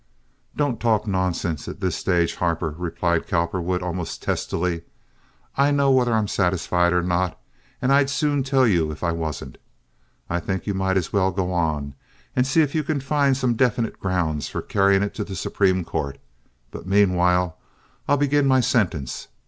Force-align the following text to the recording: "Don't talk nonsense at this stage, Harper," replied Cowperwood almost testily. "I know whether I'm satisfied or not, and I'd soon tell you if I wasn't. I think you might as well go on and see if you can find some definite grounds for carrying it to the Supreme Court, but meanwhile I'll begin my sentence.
"Don't 0.55 0.79
talk 0.79 1.05
nonsense 1.05 1.67
at 1.67 1.79
this 1.79 1.95
stage, 1.95 2.33
Harper," 2.37 2.73
replied 2.75 3.27
Cowperwood 3.27 3.83
almost 3.83 4.23
testily. 4.23 4.81
"I 5.55 5.69
know 5.69 5.91
whether 5.91 6.11
I'm 6.11 6.27
satisfied 6.27 6.91
or 6.91 7.03
not, 7.03 7.39
and 7.83 7.93
I'd 7.93 8.09
soon 8.09 8.41
tell 8.41 8.65
you 8.65 8.89
if 8.91 9.03
I 9.03 9.11
wasn't. 9.11 9.59
I 10.27 10.39
think 10.39 10.65
you 10.65 10.73
might 10.73 10.97
as 10.97 11.13
well 11.13 11.29
go 11.29 11.53
on 11.53 11.93
and 12.35 12.47
see 12.47 12.63
if 12.63 12.73
you 12.73 12.83
can 12.83 12.99
find 12.99 13.37
some 13.37 13.53
definite 13.53 13.99
grounds 13.99 14.47
for 14.49 14.63
carrying 14.63 15.03
it 15.03 15.13
to 15.13 15.23
the 15.23 15.35
Supreme 15.35 15.85
Court, 15.85 16.17
but 16.71 16.87
meanwhile 16.87 17.57
I'll 18.07 18.17
begin 18.17 18.47
my 18.47 18.59
sentence. 18.59 19.27